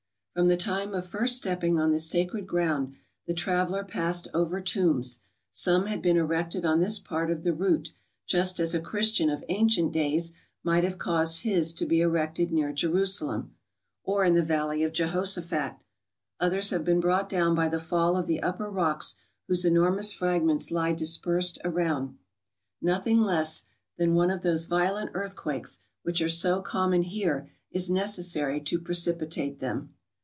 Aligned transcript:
From 0.33 0.47
the 0.47 0.55
time 0.55 0.93
of 0.93 1.05
first 1.05 1.35
stepping 1.35 1.77
on 1.77 1.91
this 1.91 2.09
sacred 2.09 2.47
ground 2.47 2.93
the 3.27 3.33
traveller 3.33 3.83
passed 3.83 4.29
over 4.33 4.61
tombs: 4.61 5.19
some 5.51 5.87
had 5.87 6.01
been 6.01 6.15
erected 6.15 6.63
on 6.63 6.79
this 6.79 6.99
part 6.99 7.29
of 7.29 7.43
the 7.43 7.51
route, 7.51 7.91
just 8.25 8.57
as 8.57 8.73
a 8.73 8.79
Christian 8.79 9.29
of 9.29 9.43
ancient 9.49 9.91
days 9.91 10.31
might 10.63 10.85
have 10.85 10.97
caused 10.97 11.41
his 11.41 11.73
to 11.73 11.85
be 11.85 11.99
erected 11.99 12.49
near 12.49 12.71
Jerusalem, 12.71 13.55
or 14.05 14.23
in 14.23 14.33
the 14.33 14.41
valley 14.41 14.83
of 14.83 14.93
Jehoshaphat; 14.93 15.73
others 16.39 16.69
have 16.69 16.85
been 16.85 17.01
brought 17.01 17.27
down 17.27 17.53
by 17.53 17.67
the 17.67 17.77
fall 17.81 18.15
of 18.15 18.25
the 18.25 18.41
upper 18.41 18.69
rocks, 18.69 19.17
whose 19.49 19.65
enormous 19.65 20.13
fragments 20.13 20.71
lie 20.71 20.93
dispersed 20.93 21.59
around. 21.65 22.17
Nothing 22.81 23.19
less 23.19 23.63
than 23.97 24.13
one 24.15 24.31
of 24.31 24.43
those 24.43 24.63
violent 24.63 25.11
earthquakes, 25.13 25.79
which 26.03 26.21
are 26.21 26.29
so 26.29 26.61
common 26.61 27.03
here, 27.03 27.51
is 27.71 27.89
necessary 27.89 28.61
to 28.61 28.79
precipitate 28.79 29.59
them. 29.59 29.93